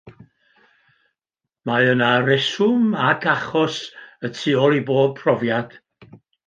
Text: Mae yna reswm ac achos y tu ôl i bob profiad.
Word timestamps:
Mae 1.71 1.91
yna 1.91 2.09
reswm 2.23 2.89
ac 3.11 3.29
achos 3.37 3.79
y 4.29 4.35
tu 4.39 4.59
ôl 4.67 4.79
i 4.83 4.85
bob 4.93 5.17
profiad. 5.23 5.83